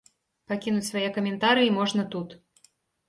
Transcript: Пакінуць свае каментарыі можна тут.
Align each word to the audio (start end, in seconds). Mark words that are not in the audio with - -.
Пакінуць 0.51 0.87
свае 0.89 1.05
каментарыі 1.17 1.75
можна 1.79 2.09
тут. 2.17 2.29